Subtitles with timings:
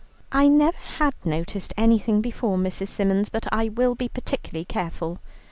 [0.31, 2.87] "I never had noticed anything before, Mrs.
[2.87, 5.19] Symons, but I will be particularly careful."